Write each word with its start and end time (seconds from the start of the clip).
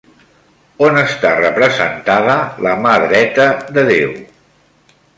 On 0.85 0.97
està 1.01 1.33
representada 1.41 2.39
La 2.69 2.75
mà 2.87 2.97
dreta 3.07 3.49
de 3.79 3.89
Déu? 3.95 4.21